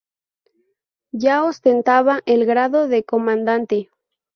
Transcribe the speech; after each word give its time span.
Ya 1.13 1.43
ostentaba 1.43 2.21
el 2.25 2.47
grado 2.47 2.87
de 2.87 3.03
comandante. 3.03 3.91